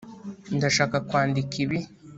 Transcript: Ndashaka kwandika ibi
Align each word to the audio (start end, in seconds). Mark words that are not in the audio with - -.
Ndashaka 0.57 0.97
kwandika 1.07 1.53
ibi 1.63 1.79